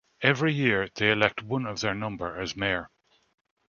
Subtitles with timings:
[0.23, 2.89] Every year, they elect one of their number as mayor.